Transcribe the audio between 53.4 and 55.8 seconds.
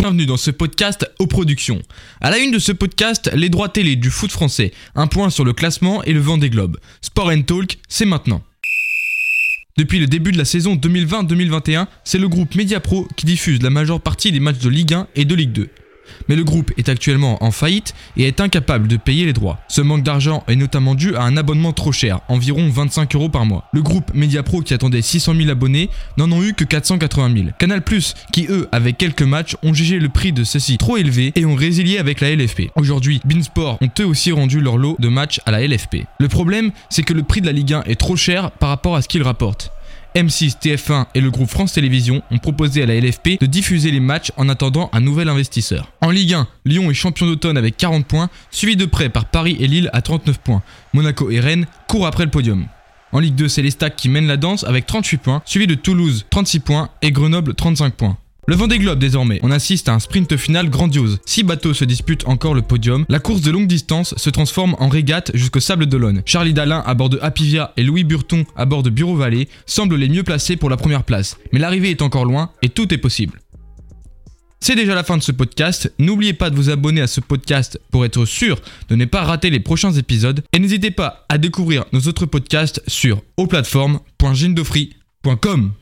c'est les Stacks qui mènent la danse avec 38 points, suivi de